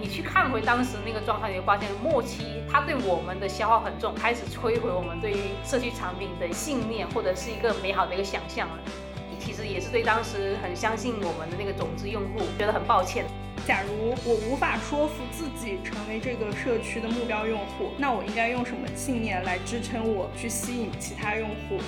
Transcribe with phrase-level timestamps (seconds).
[0.00, 8.78] 你去看回当时那个状态，你会发现末期它对我们的消耗很重，开始摧毁我们对于社区产品的信念或者是一个美好的一个想象了。
[9.38, 13.24] 其实也是对当时很相信我们的那个种子用户觉得很抱歉。
[13.66, 21.78] 假如我无法说服自己成为这个社区的目标用户，那我应该用什么信念来支撑我去吸引其他用户？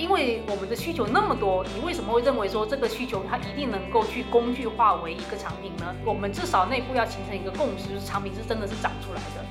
[0.00, 5.94] 因为我们的需求那么多，你为什么会认为说这个需求它一定能够去工具化为一个产品呢？
[6.06, 9.44] 我们至少内部要形成一个共识，就是产品是真的是长出来的。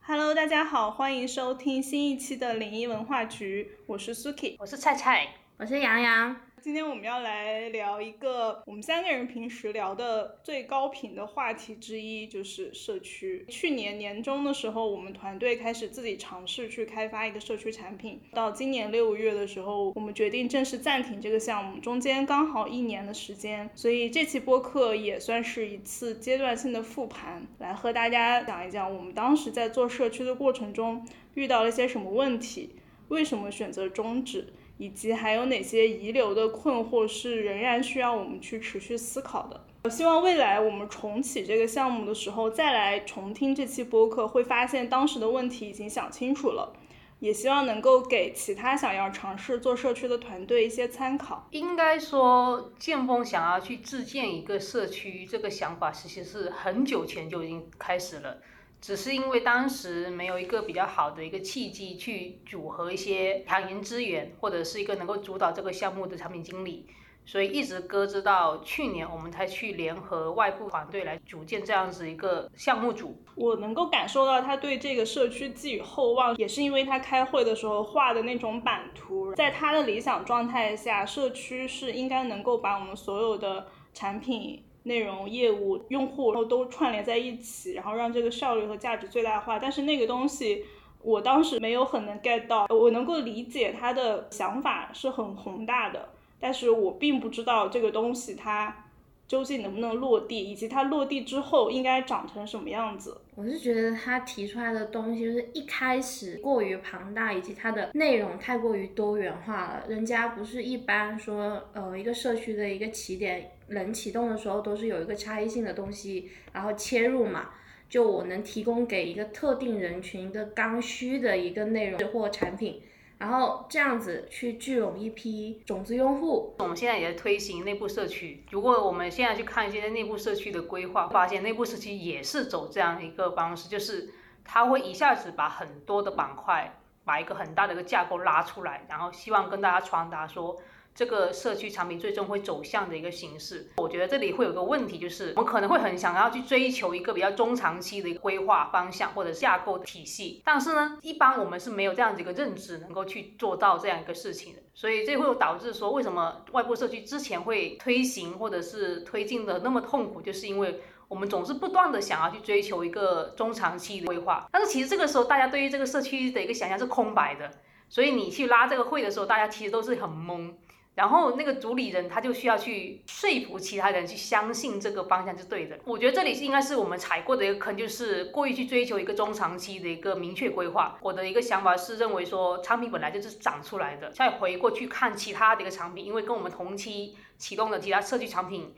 [0.00, 6.36] Hello，大家好，欢迎收听新一期的零一文化局，我是 Suki，我是菜菜，我是洋洋。
[6.62, 13.44] 今天我们要来聊一个我们三个人平时聊的最高频的话题之一，就是社区。
[13.48, 18.20] 去年年中的时候，我们团队开始自己尝试去开发一个社区产品。
[18.30, 23.68] 到今年六月的时候，我们决定正式暂停这个项目，中间刚好一年的时间。
[23.74, 31.04] 所以这期播客也算是一次阶段性的复盘，来和大家讲一讲我们当时在做社区的过程中
[31.34, 32.70] 遇到了一些什么问题，
[33.08, 34.46] 为什么选择终止。
[34.82, 39.60] 以及还有哪些遗留的困惑是仍然需要我们去持续思考的？
[39.84, 46.72] 我希望未来我们重启这个项目的时候，再来重听这期播客，会发现当时的问题已经想清楚了。
[47.20, 51.46] 也希望能够给其他想要尝试做社区的团队一些参考。
[51.52, 58.38] 应该说，建峰想要去自建一个社区，这个想法其实是很久前就已经开始了。
[58.82, 66.84] 只是因为当时没有一个比较好的一个契机去组合一些强人资源，或者是一个能够主导这个项目的产品经理，
[67.24, 73.16] 所以一直搁置到去年，我们才去联合外部团队来组建这样子一个项目组。
[73.36, 84.64] 我能够感受到他对这个社区寄予厚望，也是因为他开会的时候画的那种版图，在他的理想状态下，社区是应该能够把我们所有的产品。
[84.84, 89.58] 内容、业务、用户，然后都串联在一起，然后让这个效率和价值最大化。
[89.58, 90.64] 但是那个东西，
[91.02, 92.66] 我当时没有很能 get 到。
[92.68, 96.08] 我能够理解他的想法是很宏大的，
[96.40, 98.86] 但是我并不知道这个东西它
[99.28, 103.18] 究竟能不能落地，以及它落地之后应该长成什么样子。
[103.34, 109.84] 我是觉得他提出来的东西就是一开始过于庞大，以及它的内容太过于多元化了。
[109.88, 117.50] 人家不是一般说，呃，一个社区的一个起点，冷启动的时候都是有一个差异性的东西，然后切入嘛。
[117.88, 122.80] 就我能提供给一个特定人群一个刚需的一个内容或产品。
[123.18, 126.54] 然后这样子去聚拢一批种子用户。
[126.58, 128.42] 我们现在也在推行内部社区。
[128.50, 134.08] 如果我们现在去看一些内部社区的规划，发现内部社区也是走这样一个方式，就是
[134.42, 140.60] 它会一下子把很多的板块，把一个很大的一个架构拉出来，然后希望跟大家传达说。
[140.94, 167.50] 这个社区产品最终会走向的一个形式，我觉得这里会有个问题，就是我们可能会很想要去追求一个比较中长期的一个规划方向或者架构体系，但是呢，一般我们是没有这样子一个认知能够去做到这样一个事情的，所以这会导致说为什么外部社区之前会推行或者是推进的那么痛苦，就是因为我们总是不断的想要去追求一个中长期的规划，但是其实这个时候大家对于这个社区的一个想象是空白的，
[167.88, 170.52] 所以你去拉这个会的时候，大家其实都是很懵。
[170.94, 175.78] 然后那个主理人他就需要去说服其他人去相信这个方向是对的。
[175.86, 180.98] 我觉得这里是应该是我们踩过的一个坑，就是过于去追求一个中长期的一个明确规划。
[181.00, 184.10] 我的一个想法是认为说，产品本来就是长出来的。
[184.10, 188.74] 再回过去看其他的一个产品，因为跟我们同期启动的其他社区产品，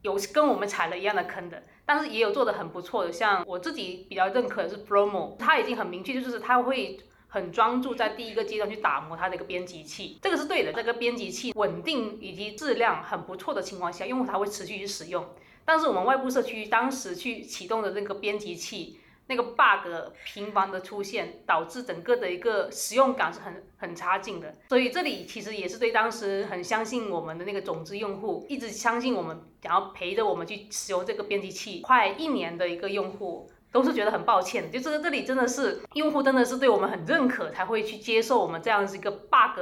[0.00, 3.12] 有跟我们踩了一样的坑的，但是也有做的很不错的。
[3.12, 6.98] 像我自己比较认可的是 Promo，它已经很明确，就是它会。
[7.28, 10.72] 很专注在第一个阶段去打磨它的一个编辑器，这个是对的。
[10.72, 15.24] 这个编辑器稳定以及质量很不错的情况下，用户才会持续去使用。
[15.64, 24.54] 但是我们外部社区当时去启动的那个编辑器，那个 bug 频繁的出现，导致整个的一个使用感是很很差劲的。
[24.70, 33.50] 所以这里其实也是对当时很相信我们的那个种子用户，一直相信我们，想要陪着我们去使用这个编辑器快一年的一个用户。
[33.78, 39.60] 都是觉得很抱歉，就这个这里真的是用户真的是对我们很认可，才会去接受我们这样子一个 bug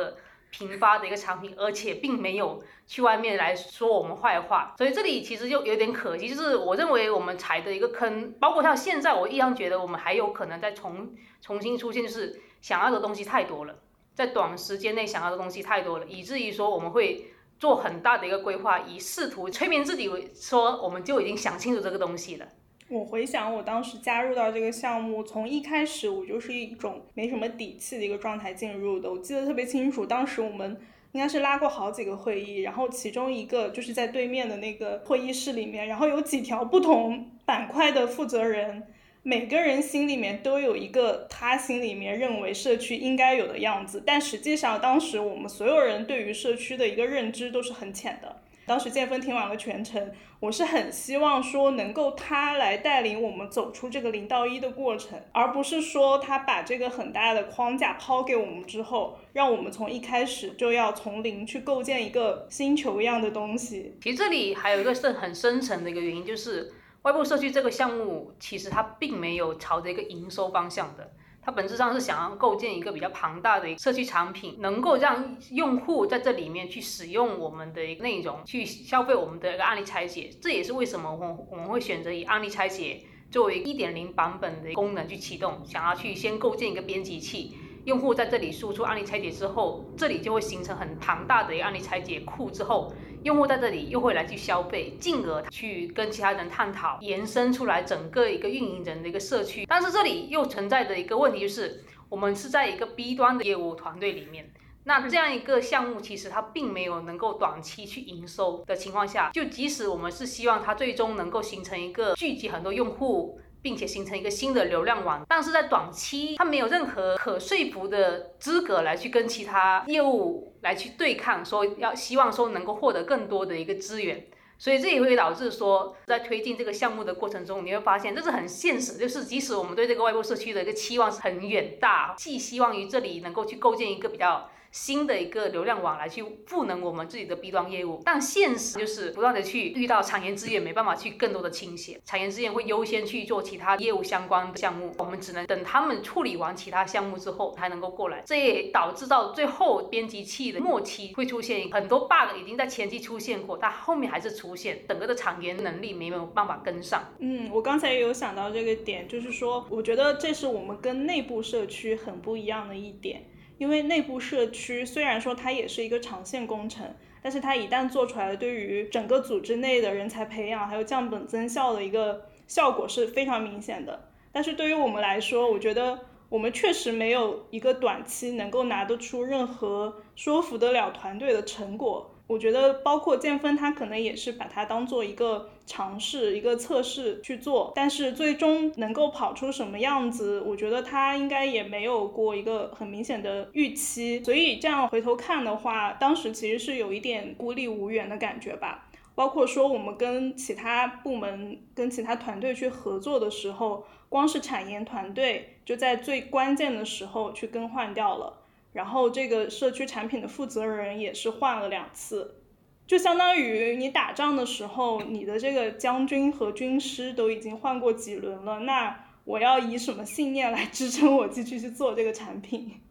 [0.51, 4.75] 频发的一个产品，而且并没有去外面来说我们坏话。
[4.79, 13.75] 所以这里其实就有点可惜，就是我认为我们踩的一个坑，包括像现在我一样觉得我们还有可能再重重新出现，就是想要的东西太多了，
[14.15, 22.47] 在短时间内想要的东西太多了，以至于说我们会做很大的一个规划，以试图催眠自己为说我们就已经想清楚这个东西了。
[22.89, 29.11] 我回想我当时加入到这个项目，从一开始我就是一种没什么底气的一个状态进入的。
[29.11, 30.77] 我记得特别清楚，当时我们
[31.11, 38.85] 应该是拉过好几个会议，然后其中一个就是在对面的那个会议室里面，然后有几条不同板块的负责人，
[39.25, 48.37] 每个人心里面都有一个他心里面认为社区应该有的样子，但实际上当时我们所有人对于社区的一个认知都是很浅的。
[48.67, 50.11] 当时建芬听完了全程，
[50.41, 63.97] 我是很希望说能够他来带领我们走出这个零到一的过程，而不是说他把这个很大的框架抛给我们之后，让我们从一开始就要从零去构建一个星球一样的东西。
[64.03, 66.73] 其实这里还有一个是很深层的一个原因，就是
[67.03, 71.09] 外部社区这个项目其实它并没有朝着一个营收方向的。
[71.47, 80.29] 它本质上是想要构建一个比较庞大的社区产品，能够让用户在这里面去使用我们的一个内容，去消费我们的一个案例拆解。
[80.43, 87.57] 这也是为什么我我们会选择以案例拆解作为一点零版本的功能去启动，想要去先构建一个编辑器。
[87.85, 92.51] 用户在这里输出案例拆解之后，这里就会形成很庞大的一个案例拆解库。
[92.51, 92.93] 之后，
[93.27, 99.67] 用户在这里又会来去消费，进而去跟其他人探讨，延伸出来整个一个运营人的一个社区。
[99.67, 104.53] 但是这里又存在着一个问题，就是我们是在一个 B 端的业务团队里面，
[104.85, 113.41] 那这样一个项目其实它并没有能够短期去营收的情况下，就即使我们是希望它最终能够形成一个聚集很多用户。
[113.67, 124.25] 并且形成一个新的流量网，但是在短期它没有任何可说服的资格来去跟其他业务来去对抗，说要希望说能够获得更多的一个资源，
[124.57, 134.49] 所以这也会导致说在推进这个项目的过程中，你会发现这是很现实，就是即使我们对这个外部社区的一个期望是很远大，寄希望于这里能够去构建一个比较。
[134.77, 157.03] 新的一个流量网来去赋能我们自己的 B 端业务，但现实就是不断的去遇到产研资源没办法去更多的倾斜，产研资源会优先去做其他业务相关的项目，我们只能等他们处理完其他项目之后才能够过来，这也导致到最后编辑器的末期会出现很多 bug，已经在前期出现过，但后面还是出现整个的产研能力没有办法跟上。
[157.21, 163.25] 嗯，我刚才也有想到这个点，就是说我觉得这是我们跟内部社区很不一样的一点。
[163.59, 174.11] 因为内部社区虽然说它也是一个长线工程，但是它一旦做出来，对于整个组织内的人才培养还有降本增效的一个效果是非常明显的。
[174.33, 175.99] 但是对于我们来说，我觉得
[176.29, 182.16] 我们确实没有一个短期能够拿得出任何说服得了团队的成果。
[182.27, 194.25] 我觉得包括建芬，他可能也是把它当做一个尝试、一个测试去做，但是最终能够跑出什么样子，我觉得他应该也没有过一个很明显的预期。
[194.25, 198.89] 所以这样回头看的话，当时其实是有一点孤立无援的感觉吧。
[199.15, 208.43] 包括说我们跟其他部门、跟其他团队去合作的时候，光是产研团队就在最关键的时候去更换掉了。
[208.77, 212.43] 然后这个社区产品的负责人也是换了两次，
[212.87, 222.83] 就相当于你打仗的时候，你的这个将军和军师都已经换过几轮了，那我要以什么信念来支撑我继续去做这个产品？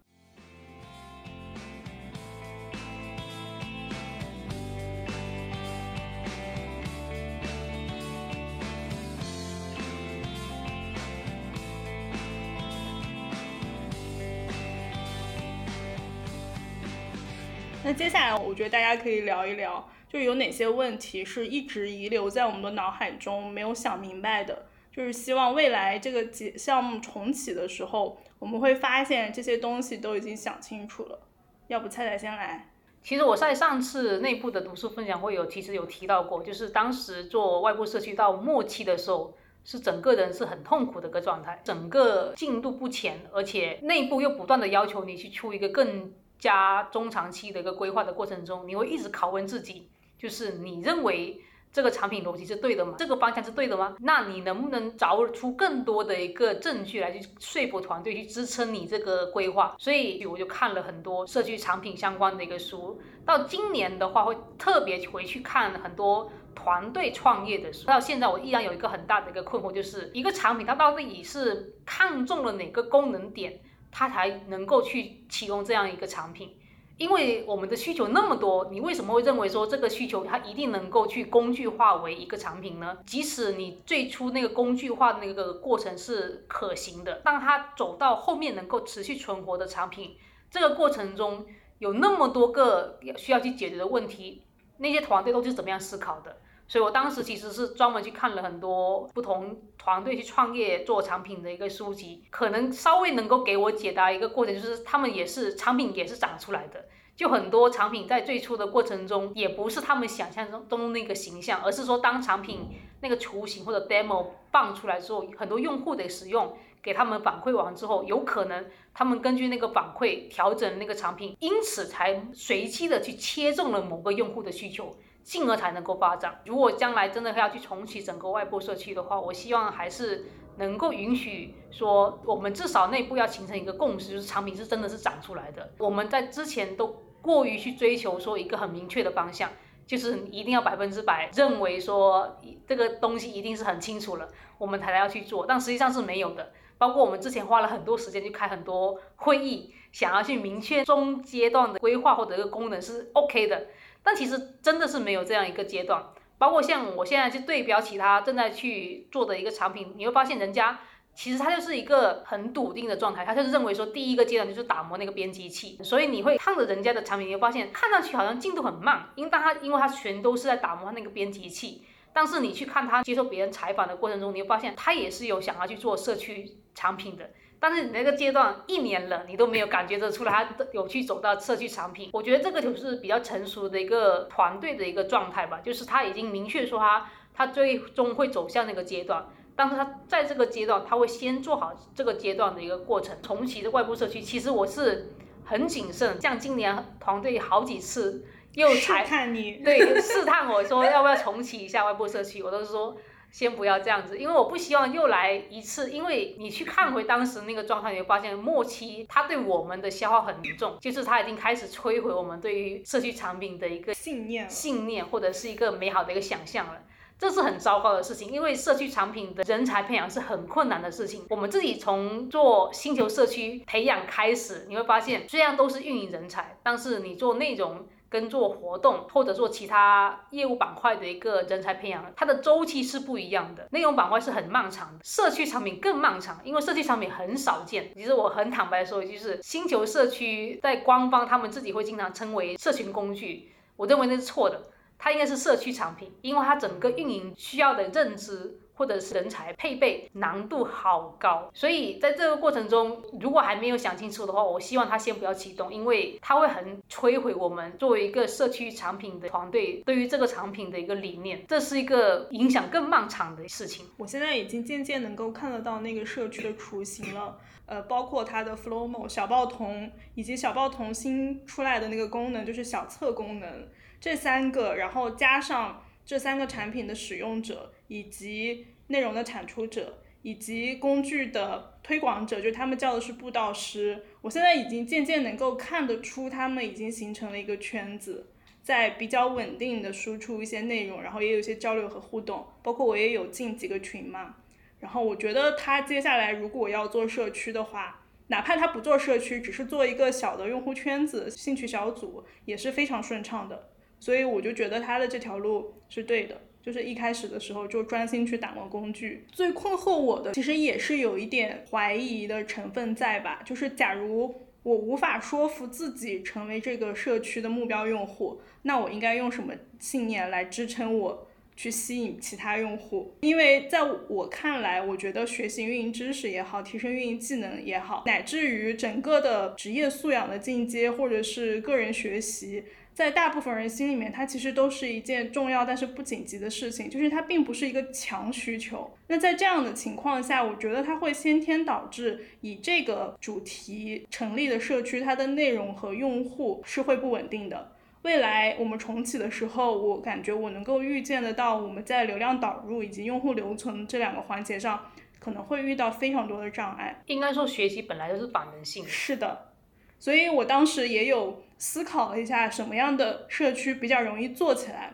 [17.85, 31.19] 那接下来，我觉得大家可以聊一聊，就是有哪些问题是一直遗留在我们的脑海中没有想明白的，就是希望未来这个节项目重启的时候，我们会发现这些东西都已经想清楚了。
[31.67, 32.71] 要不菜菜先来？
[33.03, 46.12] 其实我在上次内部的读书分享会有其实有提到过，就是当时做外部社区到末期的时候，是整个人是很痛苦的一个状态，整个进度不前，而且内部又不断的要求你去出一个更。
[46.39, 52.96] 加中长期的一个规划的过程中，你会一直拷问自己，就是你认为这个产品逻辑是对的吗？
[52.98, 53.96] 这个方向是对的吗？
[54.00, 59.75] 那你能不能找出更多的一个证据来去说服团队去支撑你这个规划？
[59.77, 63.00] 所以我就看了很多社区产品相关的一个书。
[63.25, 67.86] 到今年的话，会特别回去看很多团队创业的书。
[67.88, 73.60] 到现在，我依然有一个很大的一个困惑，就是一个产品它到底是看中了哪个功能点？
[73.97, 76.53] 它才能够去启用这样一个产品，
[76.97, 82.97] 因为我们的需求那么多，你为什么会认为说这个需求它一定能够去工具化为一个产品呢？
[83.05, 90.17] 即使你最初那个工具化那个过程是可行的，当它走到后面能够持续存活的产品，
[90.51, 91.45] 这个过程中
[91.79, 94.43] 有那么多个需要去解决的问题，
[94.79, 96.35] 那些团队都是怎么样思考的？
[96.67, 112.67] 所以我当时其实是专门去看了很多不同团队去创业做产品的一个书籍，可能稍微能够给我解答一个过程，就是他们也是产品也是长出来的，就很多产品在最初的过程中，也不是他们想象中中那个形象，而是说当产品
[113.01, 124.95] 那个雏形或者 demo 放出来之后，很多用户的使用给他们反馈完之后，有可能他们根据那个反馈调整那个产品，因此才随机的去切中了某个用户的需求，
[125.25, 126.39] 进而才能够发展。
[126.46, 130.27] 如果将来真的要去重启整个外部社区的话，我希望还是。
[130.58, 135.70] 能够允许说，我们至少内部要形成一个共识，就是产品是真的是长出来的。
[135.79, 139.51] 我们在之前都过于去追求说一个很明确的方向，
[139.86, 145.46] 就是一定要百分之百认为说这个东西一定是很清楚了，我们才要去做。
[145.46, 146.53] 但实际上是没有的。
[146.77, 153.67] 包括我们之前花了很多时间去开很多会议，想要去明确中阶段的规划或者一个功能是 OK 的，
[154.05, 156.01] 但其实真的是没有这样一个阶段。
[156.38, 160.79] 包括像我现在去对标其他正在去做的一个产品，你会发现人家
[161.13, 177.29] 其实他就是一个很笃定的状态，他就是认为说第一个阶段就是打磨那个编辑器，所以你会看着人家的产品，你会发现看上去好像进度很慢，因为他因为他全都是在打磨那个编辑器，但是你去看他接受别人采访的过程中，你会发现他也是有想要去做社区产品的。
[177.67, 193.17] 但是你那个阶段一年了，你都没有感觉得出来他有去走到社区产品，我觉得这个就是比较成熟的一个团队的一个状态吧，就是他已经明确说他他最终会走向那个阶段，但是他在这个阶段他会先做好这个阶段的一个过程。
[193.24, 202.95] 重启的外部社区，其实我是很谨慎，像今年团队好几次又 试探你，对试探我说要不要重启一下外部社区，我都是说。
[203.36, 205.92] 先不要这样子，因为我不希望又来一次。
[205.92, 216.84] 因为你去看回当时那个状态，你会发现末期它对我们的消耗很严重，就是它已经开始摧毁我们对于社区产品的一个信念、信念或者是一个美好的一个想象了。
[217.20, 221.25] 这是很糟糕的事情，因为社区产品的人才培养是很困难的事情。
[221.30, 227.86] 我们自己从做星球社区培养开始，你会发现虽然都是运营人才，但是你做内容。
[228.09, 233.67] 跟做活动或者做其他业务板块的一个人才培养，它的周期是不一样的。
[233.71, 237.91] 内容板块是很漫长的，社区产品更漫长，因为社区产品很少见。
[237.93, 244.62] 其实我很坦白说，就是星球社区在官方他们自己会经常称为社群工具，我认为那是错的，
[244.97, 248.59] 它应该是社区产品，因为它整个运营需要的认知。
[248.75, 263.86] 或者是人才配备难度好高，所以在这个过程中，如果还没有想清楚的话，我希望他先不要启动，因为它会很摧毁我们作为一个社区产品的团队对于这个产品的一个理念，这是一个影响更漫长的事情。
[263.98, 273.70] 我现在已经渐渐能够看得到那个社区的雏形了，呃，包括它的 Flowmo 小报童以及小报童新出来的那个功能，就是小测功能
[274.01, 275.82] 这三个，然后加上。
[276.08, 284.04] 这三个产品的使用者，以及内容的产出者，以及工具的推广者，就他们叫的是布道师。
[284.22, 292.48] 我现在已经渐渐能够看得出，他们已经形成了一个圈子，在比较稳定的输出一些内容，然后也有一些交流和互动。
[292.63, 294.38] 包括我也有进几个群嘛。
[294.80, 303.70] 然后我觉得他接下来如果要做社区的话，哪怕他不做社区，只是做一个小的用户圈子、兴趣小组，也是非常顺畅的。
[304.00, 309.24] 所以我就觉得他的这条路是对的，就是一开始的时候就专心去打磨工具。
[309.31, 313.43] 最困惑我的，其实也是有一点怀疑的成分在吧？
[313.45, 323.13] 就是假如我无法说服自己成为这个社区的目标用户，那我应该用什么信念来支撑我去吸引其他用户？
[323.22, 332.63] 因为在我看来，我觉得学习运营知识也好，提升运营技能也好，乃至于整个的职业素养的进阶，或者是个人学习。
[332.95, 338.89] 在大部分人心里面，它其实都是一件重要但是不紧急的事情，就是它并不是一个强需求。
[339.07, 347.73] 那在这样的情况下，我觉得它会先天导致以这个主题成立的社区，它的内容和用户是会不稳定的。
[348.03, 357.03] 未来我们重启的时候，我感觉我能够预见得到，我们在流量导入以及用户留存这两个环节上，可能会遇到非常多的障碍。
[357.07, 358.87] 应该说，学习本来就是反人性。
[358.87, 359.51] 是的，
[359.99, 361.43] 所以我当时也有。
[361.67, 364.93] 思考了一下什么样的社区比较容易做起来，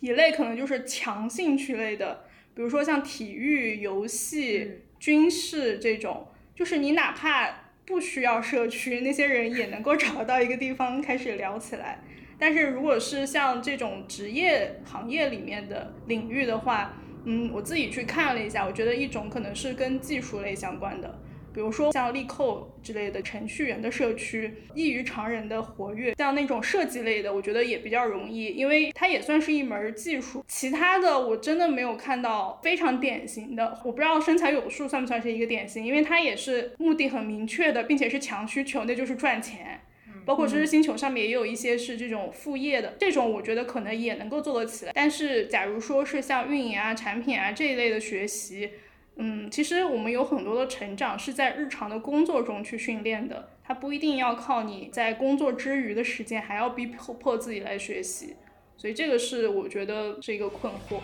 [0.00, 12.00] 一类可能就是强兴趣类的，比如说像体育、游戏、军事这种，就是你哪怕不需要社区，那些人也能够找到一个地方开始聊起来。
[12.38, 21.18] 但是如果是像这种职业行业里面的领域的话，嗯，我自己去看了一下，我觉得一种可能是跟技术类相关的。
[21.54, 26.14] 比如说像力扣之类的程序员的社区，异于常人的活跃。
[26.18, 30.44] 像那种设计类的，我觉得也比较容易，因为它也算是一门技术。
[30.48, 39.80] 其他的我真的没有看到非常典型的，我不知道身材有数算不算是一个典型，因为它也是目的很明确的，并且是强需求，那就是赚钱。
[40.26, 44.92] 包括知识星球上面也有一些是这种副业的，这种我觉得可能也能够做得起来。
[44.94, 48.70] 但是假如说是像运营啊、产品啊这一类的学习，
[49.16, 58.34] 嗯，其实我们有很多的成长是在日常的工作中去训练的，它不一定要靠你在工作之余的时间还要逼迫自己来学习，
[58.76, 60.98] 所以这个是我觉得是一个困惑。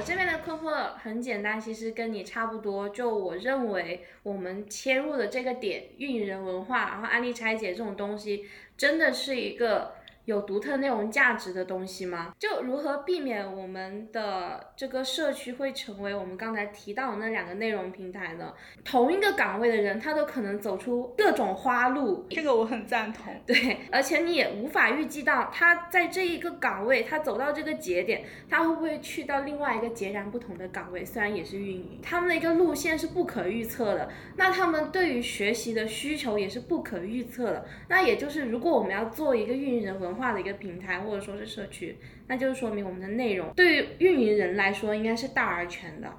[0.00, 2.88] 我这边的困惑很简单，其实跟你差不多。
[2.88, 8.46] 就我认为，我们切入的这个点，运营人文化，然后案例拆解这种东西，
[8.78, 9.99] 真的是一个。
[10.30, 12.32] 有独特内容价值的东西吗？
[12.38, 18.54] 就如何避免我们的这个社区会成为我们刚才提到的那两个内容平台呢？
[18.84, 22.24] 同一个岗位的人，他都可能走出各种花路。
[22.30, 23.34] 这个我很赞同。
[23.44, 31.04] 对，而且你也无法预计到他在这一个岗位，他走到这个节点，他会不会去到另外一个截然不同的岗位？
[31.04, 34.08] 虽然也是运营，他们的一个路线是不可预测的。
[34.36, 37.66] 那他们对于学习的需求也是不可预测的。
[37.88, 41.96] 那也就是，如果我们要做一个运营人文，化化的一个平台或者说是社区，
[42.28, 46.12] 那就是说明我们的内容对于运营人来说应该是大而全的。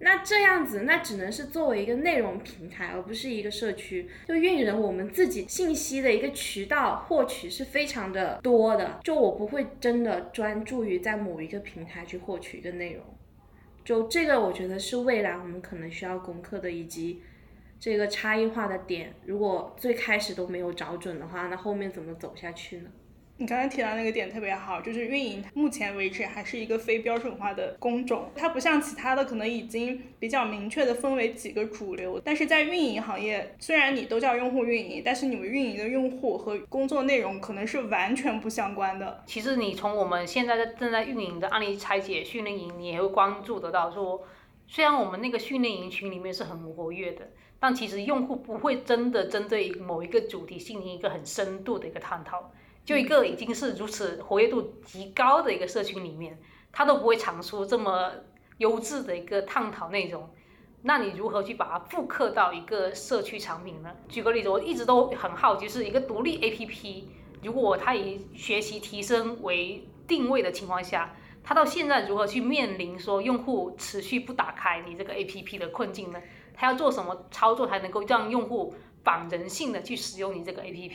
[0.00, 4.06] 那这样子，那只能是作为一个内容平台，而不是一个社区。
[4.28, 9.00] 就运营人，我们自己信息的一个渠道获取是非常的多的。
[9.02, 13.02] 就我不会真的专注于在某一个平台去获取一个内容。
[13.84, 17.22] 就这个，我觉得是未来我们可能需要攻克的，以及。
[17.78, 22.90] 这个差异化的点，如果最开始都没有找准的话，那后面怎么走下去呢？
[23.38, 32.18] 你刚才提到那个点特别好，就是运营目前为止还是一个非标准化的工种，它不像其他的可能已经比较明确的分为几个主流。
[32.24, 39.22] 但是在运营行业，虽然你都叫用户运营，但是你们运营的用户和工作内容可能是完全不相关的。
[39.26, 44.24] 其实你从我们现在在正在运营的案例拆解训练营，你也会关注得到，说
[44.66, 47.28] 虽然我们那个训练营群里面是很活跃的。
[47.58, 52.52] 但其实用户不会真的针对某一个主题进行一个很深度的一个探讨，
[52.86, 56.38] 就一个已经是如此活跃度极高的一个社群里面，
[56.70, 58.12] 他都不会产出这么
[58.58, 60.30] 优质的一个探讨内容。
[60.82, 63.90] 那你如何去把它复刻到一个社区产品呢？
[64.08, 67.02] 举个例子，我一直都很好奇，是一个独立 APP，
[67.42, 76.22] 如果它以学习提升为定位的情况下，它到现在如何去面临说用户持续不打开你这个 APP 的困境呢？
[76.54, 78.72] 它要做什么操作才能够让用户
[79.02, 80.92] 仿人性的去使用你这个 APP？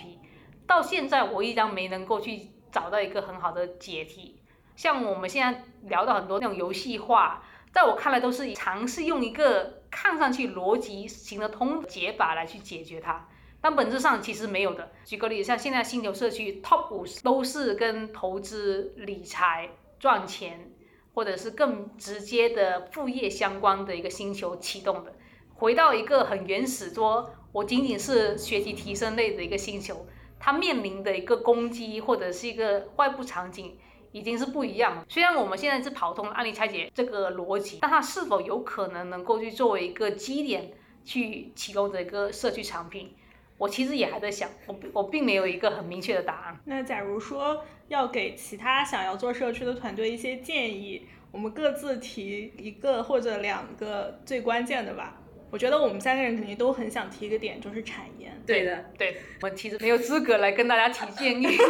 [0.68, 4.42] 到现在我依然没能够去找到一个很好的解题。
[4.76, 13.28] 像我们现在聊到很多那种游戏化，在我看来都是尝试用一个看上去逻辑行得通解法来去解决它，
[13.60, 14.92] 但本质上其实没有的。
[15.06, 19.70] 举个例子，像现在星球社区 Top 五十都是跟投资理财
[20.00, 20.72] 赚钱，
[21.14, 25.14] 或者是更直接的副业相关的一个星球启动的。
[25.54, 30.08] 回到一个很原始，说我仅仅是学习提升类的一个星球，
[30.44, 33.78] 它面临的一个攻击或者是一个外部场景
[34.12, 35.06] 已经是不一样了。
[35.08, 40.72] 虽然我们现在是跑通案例拆解这个逻辑，但它是否有可能能够去作为一个基点
[41.06, 43.14] 去启动这个社区产品，
[43.58, 46.60] 我其实也还在想，我我并没有一个很明确的答案。
[46.66, 55.21] 那假如说要给其他想要做社区的团队一些建议，我们各自提一个或者两个最关键的吧。
[55.52, 58.32] 我觉得我们三个人肯定都很想提一个点，就是产研。
[58.48, 61.46] 对的，对，我提着没有资格来跟大家提建议。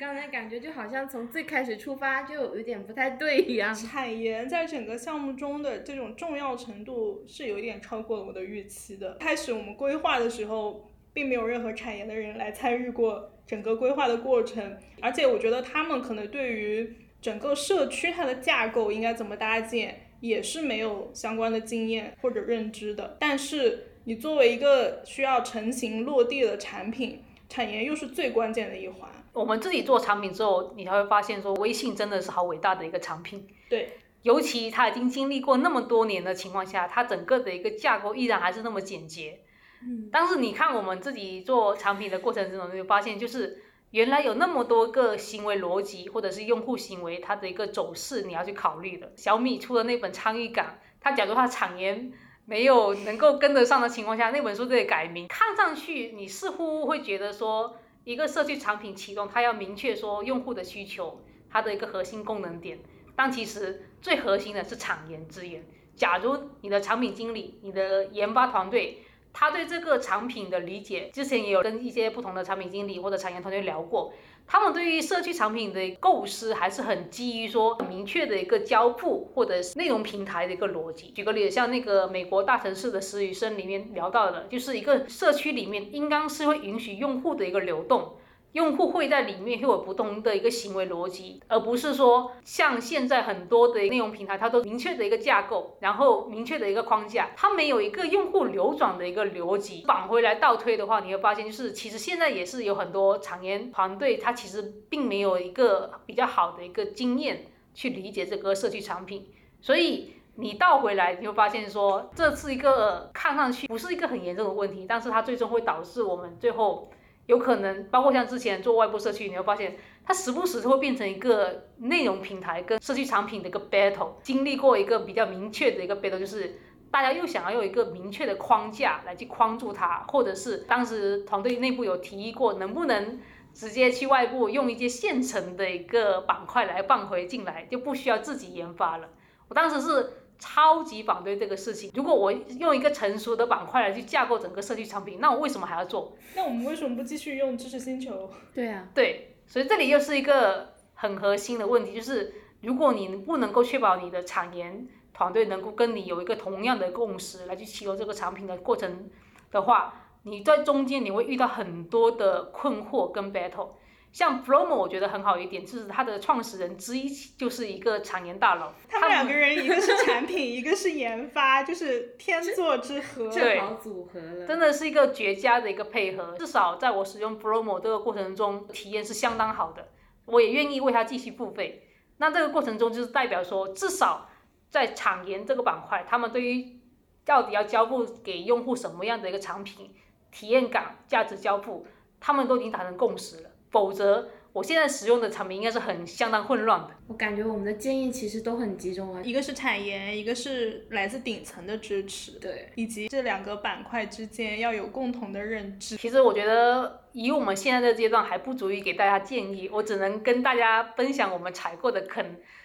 [0.00, 3.74] 刚才感觉就好像从最开始出发就有点不太对一样。
[3.74, 9.16] 产研在整个项目中的这种重要程度是有一点超过了我的预期的。
[9.20, 20.05] 开始我们规划的时候，并没有任何产研的人来参与过整个规划的过程，而且我觉得他们可能对于整个社区它的架构应该怎么搭建。
[20.20, 29.10] 也是没有相关的经验或者认知的，但是你作为一个需要成型落地的产品，产研又是最关键的一环。
[29.32, 33.46] 我们自己做产品之后，你才会发现说，微信真的是好伟大的一个产品。
[33.68, 39.40] 对，尤其它已经经历过那么多年的情况下，它整个的一个架构依然还是那么简洁。
[39.82, 43.62] 嗯，但是你看我们自己做产品的过程中，你会发现就是。
[43.90, 49.12] 原来有那么多个行为逻辑，或者是用户行为它的一个走势，你要去考虑的。
[49.16, 52.12] 小米出的那本参与感，它假如它产研
[52.44, 55.28] 没有能够跟得上的情况下，那本书就得改名。
[55.28, 62.78] 看上去你似乎会觉得说，一个社区产品启动，它要明确说用户的需求，它的一个核心功能点。
[63.14, 65.64] 但其实最核心的是产研资源。
[65.94, 69.02] 假如你的产品经理、你的研发团队，
[69.38, 74.14] 他对这个产品的理解，之前也有跟一些不同的产品经理或者产业团队聊过，
[74.46, 81.10] 他们对于社区产品的构思还是很基于说很明确的一个交付或者是内容平台的一个逻辑。
[81.10, 88.14] 举个例子，像那个美国大城市的私语声里面聊到的，就是一个社区里面应当是会允许用户的一个流动。
[88.56, 99.84] 用户会在里面会有不同的一个行为逻辑，而不是说像现在很多的内容平台，它都明确的一个架构，然后明确的一个框架，它没有一个用户流转的一个逻辑。
[99.86, 109.26] 返回来倒推的话，你会发现，就是其实现在也是有很多产研团队，它其实并没有一个比较好的一个经验去理解这个社区产品。
[109.60, 116.88] 所以你倒回来，你会发现说，这是一个看上去不是一个很严重的问题，但是它最终会导致我们最后。
[117.26, 124.12] 有可能，包括像之前做外部社区，你会发现它时不时会变成一个内容平台跟社区产品的一个 battle。
[124.22, 126.58] 经历过一个比较明确的一个 battle，就是
[126.90, 133.20] 大家又想要用一个明确的框架来去框住它，或者是当时团队内部有提议过，能不能
[133.52, 139.08] 直接去外部用一些现成的一个板块来放回进来，就不需要自己研发了。
[139.48, 140.10] 我当时是。
[140.38, 141.90] 超级反对这个事情。
[141.94, 146.16] 如果我用一个成熟的板块来去架构整个社区产品，那我为什么还要做？
[146.34, 148.30] 那我们为什么不继续用知识星球？
[148.54, 159.08] 对啊，对，所以这里又是一个很核心的问题，就是如果你不能够确保你的产研团队能够跟你有一个同样的共识来去启动这个产品的过程
[159.50, 159.94] 的话，
[160.24, 163.70] 你在中间你会遇到很多的困惑跟 battle。
[164.16, 168.72] 像 Promo 我觉得很好一点，就是它的创始人之一就是一个产研大佬。
[168.88, 174.46] 他们两个人，一个是产品， 一个是研发，就是天作之合，正好组合了。
[174.46, 176.34] 真的是一个绝佳的一个配合。
[176.38, 179.86] 至少在我使用 Promo 这个过程中，体验是相当好的。
[180.24, 181.86] 我也愿意为它继续付费。
[182.16, 184.30] 那这个过程中，就是代表说，至少
[184.70, 186.80] 在产研这个板块，他们对于
[187.26, 189.94] 到底要交付给用户什么样的一个产品
[190.32, 191.86] 体验感、价值交付，
[192.18, 193.50] 他们都已经达成共识了。
[193.76, 196.88] 否则，我现在使用的产品应该是很相当混乱的。
[197.08, 205.98] 我感觉我们的建议其实都很集中啊，一个是产研，一个是来自顶层的支持，对，以及这两个板块之间要有共同的认知。
[205.98, 212.24] 其实我觉得，以我们现在的阶段还不足以给大家建议，我只能跟大家分享我们踩过的坑。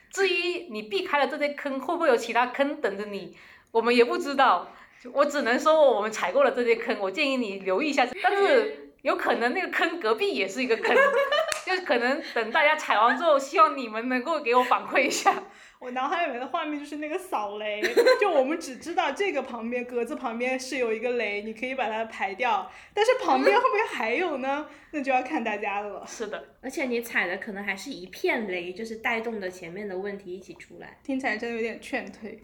[0.10, 3.36] 至于你避开了这些坑，会不会有其他坑等着你，
[3.72, 4.70] 我们也不知道。
[5.12, 8.08] 我只能说我们踩过了这些坑，我建议你留意一下。
[8.24, 8.88] 但是。
[9.02, 10.96] 有可能那个坑隔壁也是一个坑，
[11.66, 15.44] 就是可能等大家踩完之后，希望你们能够给我反馈一下。
[15.80, 17.82] 我脑海里面的画面就是那个扫雷，
[18.20, 24.68] 就我们只知道这个旁边格子旁边是有一个雷，你可以把它排掉，但是旁边会不会还有呢？
[24.92, 26.06] 那就要看大家了。
[26.06, 32.44] 是的，而且你踩的可能还是一片雷，就是带动的前面的问题一起出来，听起来真的有点劝退。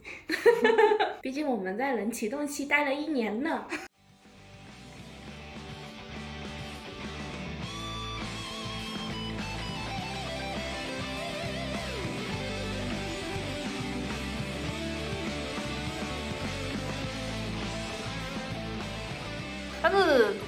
[1.22, 3.68] 毕竟我们在冷启动期待了一年呢。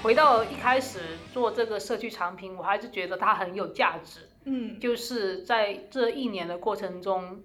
[0.09, 0.97] 回到一开始
[1.31, 4.27] 做这个社区产品，我还是觉得它很有价值。
[4.43, 7.43] 嗯，就是在这一年的过程中，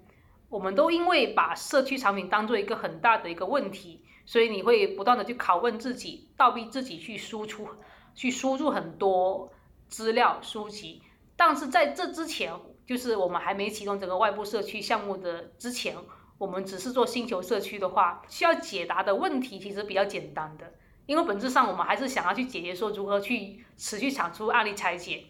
[0.48, 7.68] 我们都因为把社区产品当做一个很大的一个问题，所以你会不断的去拷问自己，倒逼自己去输出，
[8.14, 9.52] 去输入很多
[9.88, 11.02] 资料书籍。
[11.36, 12.50] 但是在这之前，
[12.86, 15.94] 就是我们还没启动整个外部社区项目的之前，
[16.38, 20.72] 我们只是做星球社区的话，需要解答的问题其实比较简单的。
[21.06, 25.24] 因为本质上，我们还是想要去解决说如何去持续产出案例拆解，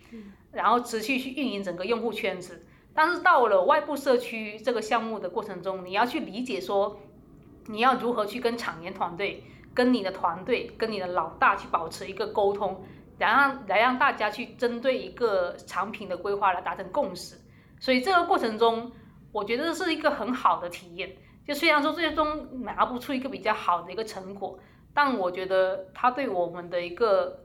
[0.52, 2.64] 然后持续去运营整个用户圈子。
[2.94, 6.96] 但是到了外部社区这个项目的过程中，你要去理解说，
[7.66, 9.42] 你要如何去跟产研团队、
[9.74, 12.84] 跟你的团队、跟你的老大去保持一个沟通，
[13.18, 17.36] 然后来让大家去针对一个产品的规划来达成共识。
[17.80, 18.92] 所以这个过程中，
[19.32, 21.12] 我觉得是一个很好的体验。
[21.44, 24.56] 就虽然说最终拿不出一个比较好的一个成果。
[24.94, 27.44] 但我觉得他对我们的一个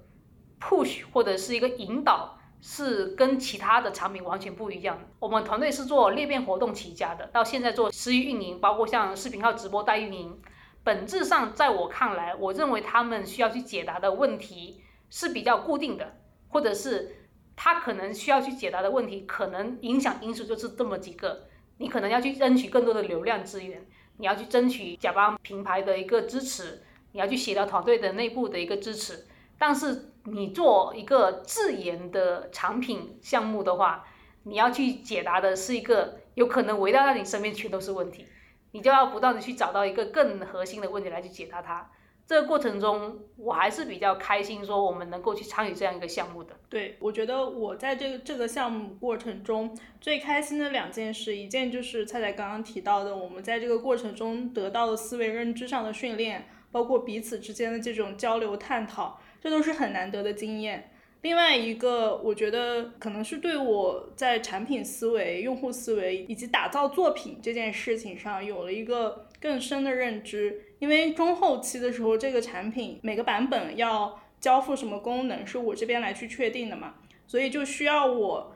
[0.62, 5.00] push 或者是一个引导，是跟其他的产品完全不一样。
[5.18, 10.40] 我们团队是做裂变活动起家的，到现在做私域运营，包括像视频号直播代运营。
[10.84, 21.48] 本质上，在我看来，我认为他们需要去解答的问题是比较固定的，或者是他可能需要去解答的问题，可能影响因素就是这么几个。
[21.78, 23.86] 你可能要去争取更多的流量资源，
[24.18, 26.82] 你要去争取甲方品牌的一个支持。
[27.12, 29.26] 你要去协调团队的内部的一个支持，
[29.58, 34.06] 但是你做一个自研的产品项目的话，
[34.44, 38.26] 你要去解答的是一个有可能围绕在你身边全都是问题，
[38.72, 41.90] 你就要不断的去找到一个更核心的问题来去解答它。
[42.28, 46.56] 这个过程中，我还是比较开心，说我们能够去参与这样一个项目的。
[46.70, 60.92] 对，我觉得我在这个这个项目过程中最开心的两件事，一件就是菜菜刚刚提到的，我们在这个过程中得到的思维认知上的训练，包括彼此之间的这种交流探讨，这都是很难得的经验。
[61.22, 70.62] 另外一个，我觉得可能是对我在产品思维、用户思维以及打造作品这件事情上有了一个更深的认知。
[70.80, 76.96] 因为中后期的时候，这个产品每个版本要交付什么功能，是我这边来去确定的嘛，
[77.28, 78.56] 所以就需要我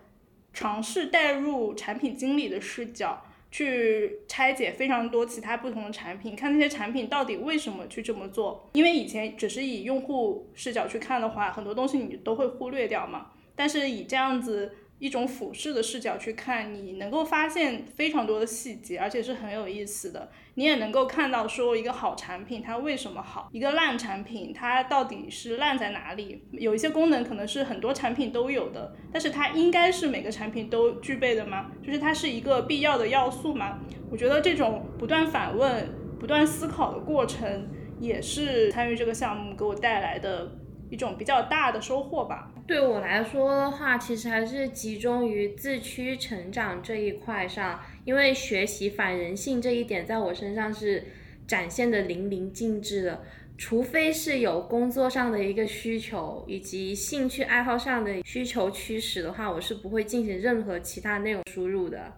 [0.53, 3.25] 尝试带入产品经理的视角。
[3.53, 8.69] 去拆解非常多其他不同的产品，看那些产品到底为什么去这么做。
[8.73, 13.27] 因为以前只是以用户视角去看的话，很多东西你都会忽略掉嘛。
[13.55, 14.73] 但是以这样子。
[15.03, 20.31] 一种俯视的视角去看，你能够发现非常多的细节，而且是很有意思的。
[20.53, 26.41] 你也能够看到说一个好产品它为什么好，一个烂产品它到底是烂在哪里。
[26.53, 31.69] 有一些功能可能是很多产品都有的，但是它应该是每个产品都具备的吗？
[31.85, 33.79] 就是它是一个必要的要素吗？
[34.09, 37.67] 我觉得这种不断反问、不断思考的过程，
[37.99, 40.49] 也是参与这个项目给我带来的。
[40.89, 42.51] 一种比较大的收获吧。
[42.65, 51.03] 对我来说的话，其实还是集中于自驱成长这一块上，因为学习反人性这一点在我身上是
[51.47, 53.23] 展现的淋漓尽致的。
[53.55, 62.11] 除非是有工作上的一个需求以及兴趣爱好上的需求驱使的话，我是不会进行任何其他内容输入的。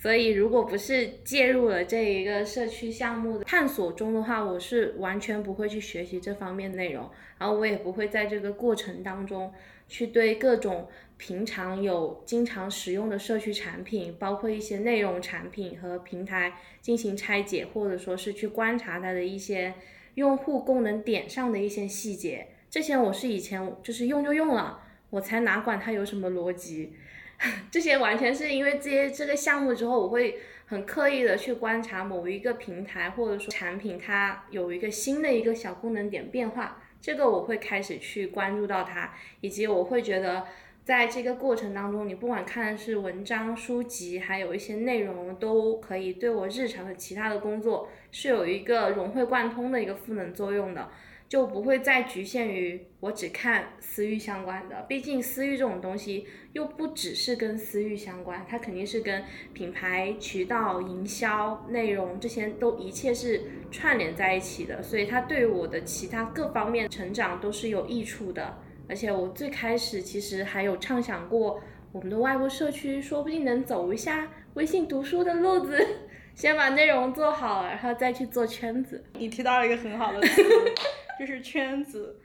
[0.00, 9.52] 所以，如果不是介入了这一个社区项目的探索中的话，我是完全不会去学习这方面内容，然后我也不会在这个过程当中
[9.88, 19.74] 去对各种平常有经常使用的社区产品，包括一些内容产品和平台进行拆解，或者说是去观察它的一些
[20.14, 22.46] 用户功能点上的一些细节。
[22.70, 26.94] 这些我是以前就是用就用了，我才哪管它有什么逻辑。
[27.70, 40.44] 这些完全是因为接这个项目之后，我会很刻意的去观察某一个平台或者说产品，它有一个新的一个小功能点变化，这个我会开始去关注到它，以及我会觉得
[40.84, 50.90] 在这个过程当中，你不管看的是文章、书籍，还有一些内容，都可以对我日常的其他的工作是有一个融会贯通的一个赋能作用的。
[51.30, 59.22] 就不会再局限于我只看私域相关的，毕竟私域这种东西又不只是跟私域相关，它肯定是跟
[59.54, 68.58] 品牌、渠道、营销、内容这些都一切是串联在一起的，所以它对于我的其他各方面成长都是有益处的。
[68.88, 71.62] 而且我最开始其实还有畅想过，
[71.92, 75.86] 我们的外部社区说不定能走一下微信读书的路子，
[76.34, 79.04] 先把内容做好，然后再去做圈子。
[79.14, 80.42] 你提到了一个很好的词。
[81.20, 82.18] 就是圈子，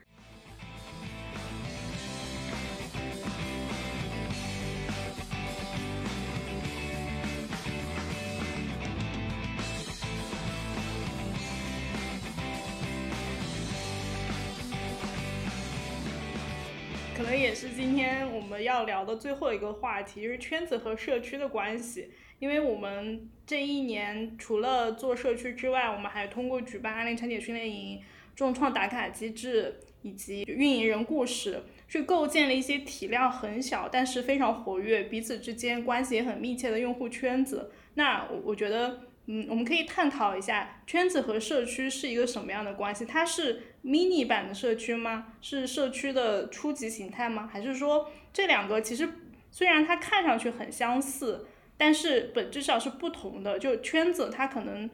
[17.13, 22.11] 可能也是今天我们要聊的最后一个话题，就是圈子和社区的关系。
[22.39, 28.01] 因为我们这一年除了做社区之外，我们还通过举办安利拆解训练营。
[28.35, 37.71] 重创打卡机制以及运营人故事，去构建了一些体量很小，但是非常活跃，彼此之间关系也很密切的用户圈子。
[37.95, 43.05] 那我我觉得，嗯，我们可以探讨一下圈子和社区是一个什么样的关系？
[43.05, 45.33] 它是 mini 版的社区吗？
[45.41, 47.49] 是社区的初级形态吗？
[47.51, 49.07] 还是说这两个其实
[49.49, 53.57] 虽然它看上去很相似，但是本质上是不同的？
[53.57, 54.89] 就圈子它可能。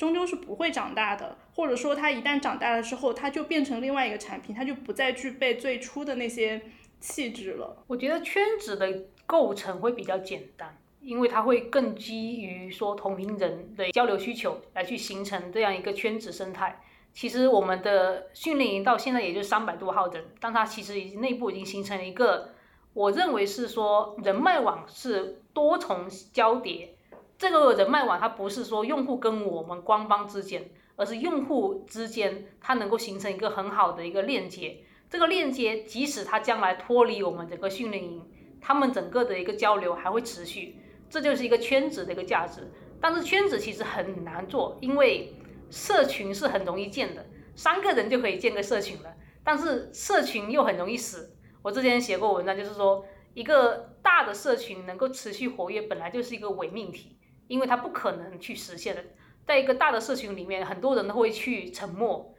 [0.00, 6.62] 终究是不会长大的，或者说它一旦长大了之后，它就变成另外一个产品，它就不再具备最初的那些
[7.00, 7.84] 气质了。
[7.86, 16.80] 我觉得圈子的构成会比较简单，因为它会更基于说同龄人的交流需求来去形成这样一个圈子生态。
[17.12, 22.54] 其实我们的训练营到现在也就三百多号人，但它其实已经内部已经形成了一个，
[22.94, 26.94] 我认为是说人脉网是多重交叠。
[27.40, 34.80] 这个人脉网，它不是说用户跟我们官方之间，而是用户之间，它能够形成一个很好的一个链接。
[35.08, 40.76] 这个链接，即使它将来脱离我们整个训练营，他们整个的一个交流还会持续。
[41.08, 42.70] 这就是一个圈子的一个价值。
[43.00, 45.34] 但是圈子其实很难做，因为
[45.70, 47.24] 社群是很容易建的，
[47.54, 49.14] 三个人就可以建个社群了。
[49.42, 51.34] 但是社群又很容易死。
[51.62, 57.16] 我之前写过文章，就是说一个大的社群能够持续活跃，本来就是一个伪命题。
[57.50, 59.04] 因为它不可能去实现的，
[59.44, 62.32] 在一个大的社群里面，很多人都会去沉默。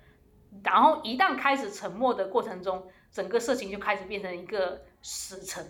[0.63, 5.63] 然后一旦开始沉默的过程中，整个社群就开始变成一个死城。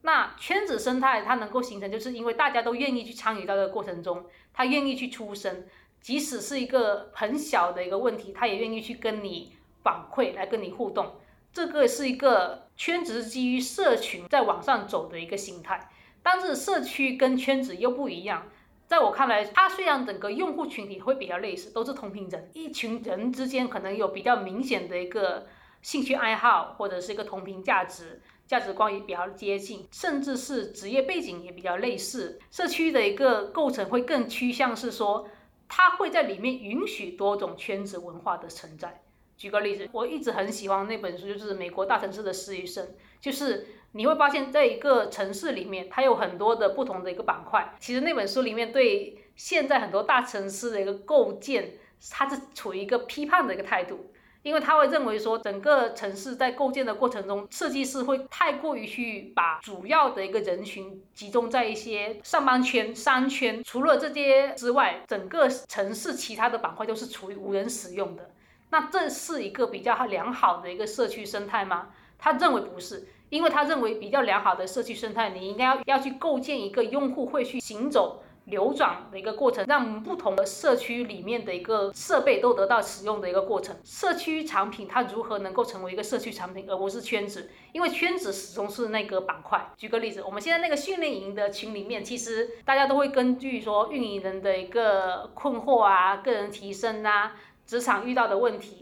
[0.00, 5.66] 那圈子生态它能够形成，就是因为大家都愿意去参与到这个过程中，他愿意去出声，
[6.00, 11.20] 即使是一个很小的一个问题，他也愿意去跟你反馈，来跟你互动。
[11.52, 15.90] 这个是一个圈子基于社群在往上走的一个形态，
[16.22, 18.48] 但是社区跟圈子又不一样。
[18.86, 25.46] 在我看来，它虽然整个用户群体会比较类似，都是同频人，一群人之间可能有比较明显的一个
[25.80, 28.20] 兴趣爱好，或者是一个同频价值。
[28.44, 32.38] 价值观也比较接近，甚至是职业背景也比较类似。
[32.50, 35.26] 社区的一个构成会更趋向是说，
[35.68, 39.00] 它会在里面允许多种圈子文化的存在。
[39.38, 42.84] 举个例子，我一直很喜欢那本书，就是《美国大城市的实习生》，
[43.20, 47.74] 就是你会发现在一个城市里面，它有很多的不同的一个板块。
[47.78, 51.74] 其实那本书里面对现在很多大城市的一个构建，
[52.10, 54.08] 它是处于一个批判的一个态度。
[54.42, 63.62] 因为他会认为说，整个城市在构建的过程中，设计师会太过于去把主要的一个人群集中在一些上班圈、商圈。
[63.62, 68.30] 除了这些之外，整个城市其他的板块都是处于无人使用的。
[68.70, 71.90] 那这是一个比较良好的一个社区生态吗？
[72.18, 78.22] 他认为不是，因为他认为比较良好的社区生态，你应该要要去构建一个用户会去行走。
[78.46, 83.76] 流转的一个过程，让不同的社区里面的一个设备都得到使用的一个过程。
[83.84, 87.48] 社区产品它如何能够成为一个社区产品，而不是圈子？
[87.70, 89.70] 因为圈子始终是那个板块。
[89.76, 98.81] 举个例子，我们现在那个训练营的群里面，其实大家都会根据说运营人的一个困惑啊、个人提升啊、职场遇到的问题，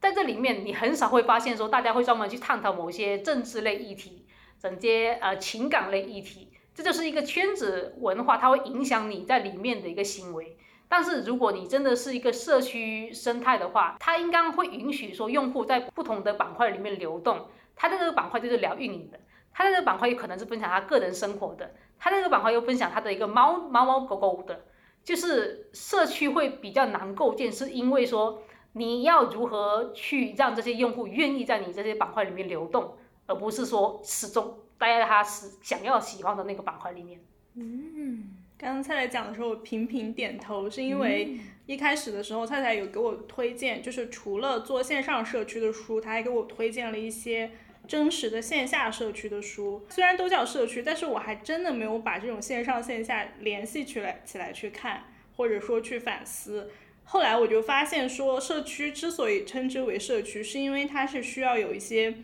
[0.00, 4.26] 在这里面你很少会发现说大家会专门去探讨某些政治类议题、
[4.58, 6.50] 整些呃情感类议题。
[6.74, 10.56] 这就是一个圈子文化，它会影响你在里面的一个行为。
[10.88, 17.48] 但是如果你真的是一个社区生态的话，它应该会允许说用户在不同的板块里面流动。
[17.76, 19.20] 它这个板块就是聊运营的，
[19.52, 24.64] 它这个板块有可能是分享他个人生活的，它这个板块又分享他的一个猫猫猫狗狗的。
[25.02, 32.94] 就是社区会比较难构建，是因为说你要如何去让这些用户愿意在你这些板块里面流动，
[33.26, 34.58] 而不是说始终。
[34.78, 37.20] 待在他是想要喜欢的那个板块里面。
[37.54, 47.50] 嗯，刚刚菜菜讲的时候，我频频点头，是因为一开始的时候，菜菜有给我推荐，就是除了做线上社区的书，他还给我推荐了一些
[47.86, 49.84] 真实的线下社区的书。
[49.90, 55.04] 虽然都叫社区，但是我还真的没有把这种线上线下联系起来起来去看，
[55.36, 56.70] 或者说去反思。
[57.12, 62.14] 后来我就发现说，社区之所以称之为社区，是因为它是需要有一些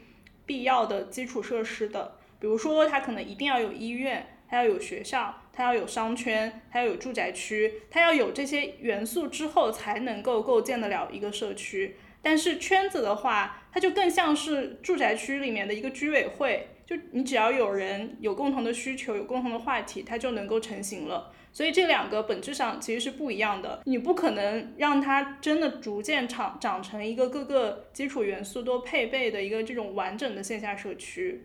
[0.47, 2.19] 必要的基础设施的。
[2.39, 11.97] 比如说，它可能一定要有医院，它要有学校，它要有商圈，它要有住宅区，它要有这些元素之后，才能够构建得了一个社区。
[12.23, 21.33] 但是圈子的话，它就更像是住宅区里面的一个居委会，就你只要有人有共同的需求，有共同的话题，它就能够成型了。
[21.57, 31.45] 所以这两个本质上其实是不一样的，你不可能让它真的逐渐长长成一个各个基础元素都配备的一个这种完整的线下社区。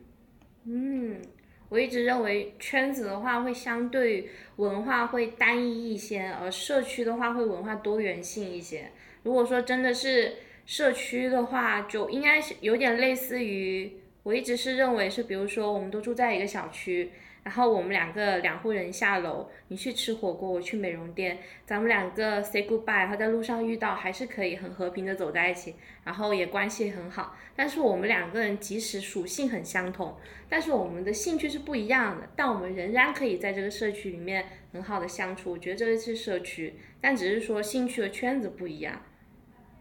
[0.65, 1.21] 嗯，
[1.69, 8.91] 我一直认为圈子的话会相对文化会单一一些，而社区的话会文化多元性一些。
[9.23, 10.33] 如果说真的是
[10.65, 13.89] 社区的话，就应该是有点类似于，
[14.23, 17.11] 我一直是认为是，比如说我们都住在一个小区。
[17.43, 25.73] 然后我们两个两户人下楼，你去吃火锅，我去美容店，咱们两个 say goodbye，然后在路上遇到，还是可以很和平的走在一起，
[26.03, 27.35] 然后也关系很好。
[27.55, 30.15] 但是我们两个人即使属性很相同，
[30.47, 35.51] 但是我们的兴趣是不一样的，但我们仍然可以在这个社区里面很好的相处。
[35.51, 39.01] 我觉得这个是社区，但只是说兴趣和圈子不一样。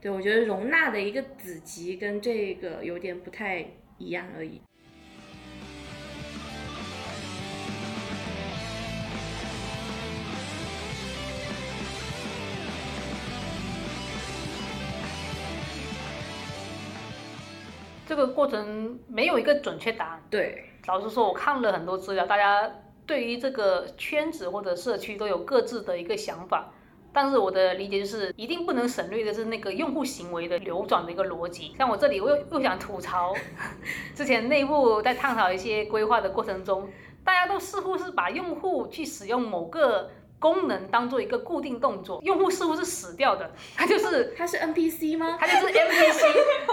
[0.00, 3.66] 对，我觉得容纳的一个子集跟这个有点不太
[3.98, 4.62] 一样而已。
[18.10, 20.22] 这个过程没有一个准确答案。
[20.28, 22.68] 对，老实说，我看了很多资料，大家
[23.06, 26.72] 对于这个圈子或者社区都有各自的一个想法。
[27.12, 31.72] 但是我的理解就是，一定不能省略的是那个用户行为的流转的一个逻辑。
[31.78, 33.32] 像我这里，我又又想吐槽，
[34.12, 36.88] 之前内部在探讨一些规划的过程中，
[37.22, 40.10] 大家都似乎是把用户去使用某个。
[40.40, 45.36] 功能当做一个固定动作，用户似乎是死掉的， 他就是他是 NPC 吗？
[45.38, 46.24] 他就是 NPC，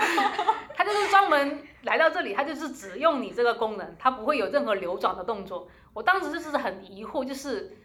[0.73, 5.67] 他就是专门来到这里，他就是只用你这个功能，他不会有任何流转的动作。
[5.93, 7.75] 我当时就是很疑惑，就是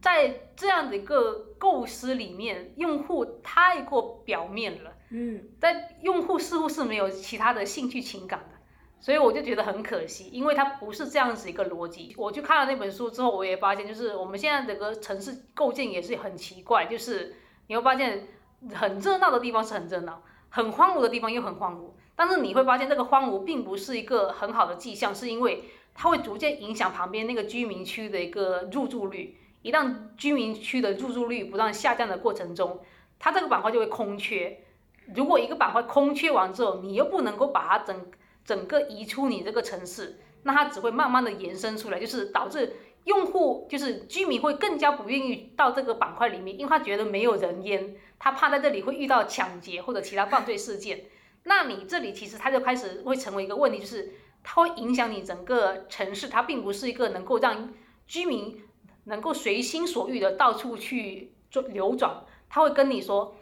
[0.00, 8.57] 在这样的一个构思里面，用户太过表面了，嗯，在用户似乎是没有其他的兴趣情感的，
[9.00, 12.14] 所以我就觉得很可惜，因为它不是这样子一个逻辑。
[12.16, 17.36] 我去看了那本书之后，我也发现，就是我们现在整个城市构建也是很奇怪，就是
[17.68, 18.26] 你会发现
[18.74, 29.36] 很热闹的地方是很热闹，很荒芜的地方又很荒芜，但是你会发现这个荒芜并不是一个很好的迹象，是因为它会逐渐影响旁边那个居民区的一个入住率。
[29.62, 32.80] 一旦居民区的入住率不断下降的过程中，
[33.18, 34.60] 它这个板块就会空缺。
[35.14, 38.06] 如果一个板块空缺完之后，你又不能够把它整
[38.48, 42.74] 整个移出你这个城市，那它只会慢慢的延伸出来，就是导致
[43.04, 51.04] 用户就是居民会更加不愿意到这个板块里面，因为他觉得没有人烟，他怕在这里会遇到抢劫或者其他犯罪事件。
[51.42, 57.74] 那你这里其实它就开始会成为一个问题，就是它会影响你整个城市，它并不是一个能够让
[58.06, 58.62] 居民。
[59.04, 63.34] 能够随心所欲的到处去做流转，他会跟你说，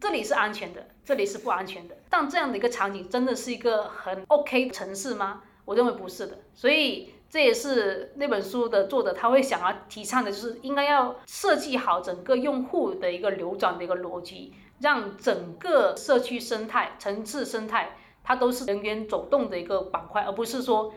[0.00, 1.94] 这里是安全的，这里是不安全的。
[2.08, 5.42] 但这样的一个场景真的是一个很 OK 的城市吗？
[5.66, 6.38] 我认为不是的。
[6.54, 20.92] 所以这也是那本书的作者他会想要提倡的，就是应该要设计好整个用户的一个流转的一个逻辑，让整个社区生态、城市生态它都是人员走动的一个板块，而不是说。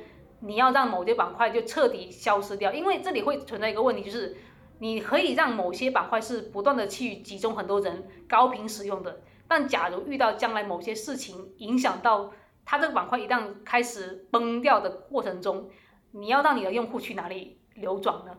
[0.46, 4.36] 你要让某些板块就彻底消失掉，因为这里会存在一个问题，就是
[4.84, 12.34] 你可以让某些板块是不断的去集中很多人高频使用的，但假如遇到将来某些事情影响到
[12.66, 15.70] 它这个板块一旦开始崩掉的过程中，
[16.12, 18.38] 你要让你的用户去哪里流转呢？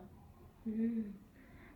[0.64, 1.14] 嗯，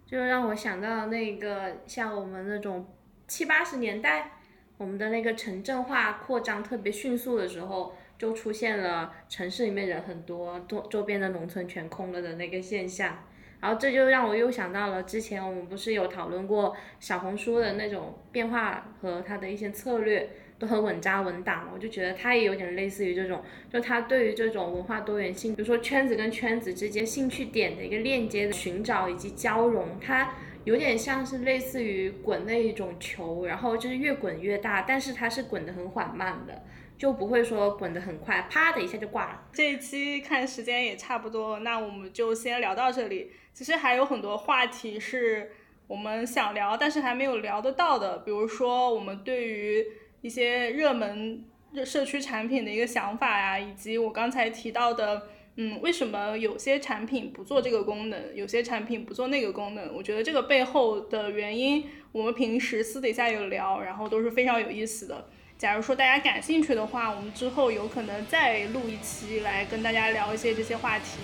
[0.04, 2.86] 就让我想到那个像我们那种
[3.26, 4.32] 七八十年代，
[4.76, 7.94] 我们的那个城镇化扩张特别迅速的时候。
[8.18, 13.16] 就出现了城市里面人很多，周周边的农村全空了的那个现象，
[13.60, 23.42] 然后这就让我又想到了之前我们不是有讨论过小红书的那种变化和它的一些策略都很稳扎稳打嘛，我就觉得它也有点类似于这种，
[23.72, 30.34] 就它对于这种文化多元性，比如说圈子跟圈子之间兴趣点的一个链接的寻找以及交融，它
[30.64, 36.62] 有点像是类似于滚那一种球，然后就是越滚越大，但是它是滚得很缓慢的。
[36.98, 39.42] 就不会说滚得很快，啪的一下就挂了。
[39.52, 43.30] 这一期看时间也差不多，那我们就先聊到这里。
[43.54, 45.52] 其实还有很多话题是
[45.86, 48.18] 我们想聊，但是还没有聊得到的。
[48.18, 49.86] 比如说我们对于
[50.22, 59.94] 一些热门热社区产品的一个想法呀，以及我刚才提到的，嗯，为什么有些产品不做这个功能，有些产品不做那个功能？
[59.94, 65.30] 我觉得这个背后的原因，我们平时私底下有聊，然后都是非常有意思的。
[65.58, 71.18] 假如说大家感兴趣的话，我们之后有可能再录一期来跟大家聊一些这些话题。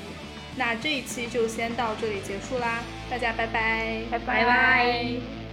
[0.57, 5.44] 那这一期就先到这里结束啦，大家拜拜，拜拜。